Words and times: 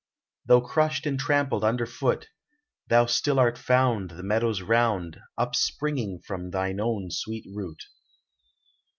Though 0.47 0.61
crushed 0.61 1.05
and 1.05 1.19
trampled 1.19 1.63
under 1.63 1.85
foot, 1.85 2.27
Thou 2.87 3.05
still 3.05 3.37
art 3.37 3.55
found 3.55 4.09
The 4.09 4.23
meadows 4.23 4.63
'round, 4.63 5.19
Up 5.37 5.55
springing 5.55 6.17
from 6.25 6.49
thine 6.49 6.79
own 6.79 7.11
sweet 7.11 7.45
root 7.53 7.83